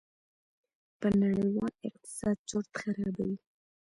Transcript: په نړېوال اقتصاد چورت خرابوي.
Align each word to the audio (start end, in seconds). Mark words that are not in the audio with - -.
په 0.99 1.07
نړېوال 1.21 1.73
اقتصاد 1.87 2.35
چورت 2.49 2.69
خرابوي. 2.79 3.37